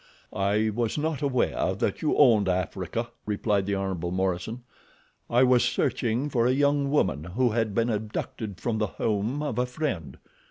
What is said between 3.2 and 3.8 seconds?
replied the